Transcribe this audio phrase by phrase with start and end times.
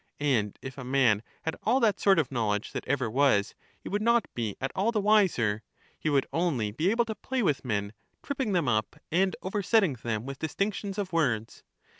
[0.19, 4.01] And if a man had all that sort of knowledge that ever was, he would
[4.01, 5.61] not be at all the wiser;
[5.95, 7.93] he would only be able to play with men,
[8.23, 11.61] tripping them up and oversetting them with distinc tions of words.